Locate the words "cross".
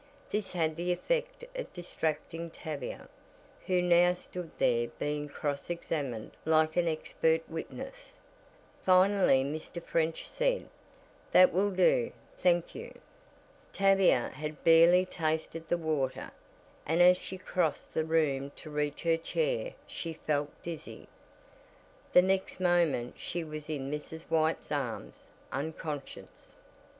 5.29-5.69